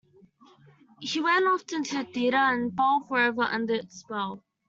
He 0.99 1.21
went 1.21 1.45
often 1.45 1.83
to 1.83 1.97
the 1.99 2.03
theater 2.05 2.35
and 2.37 2.75
fell 2.75 3.05
forever 3.07 3.43
under 3.43 3.75
its 3.75 3.99
spell. 3.99 4.43